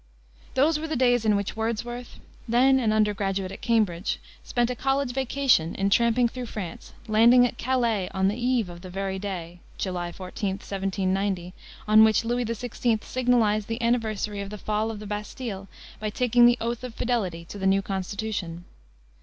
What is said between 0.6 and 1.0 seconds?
were the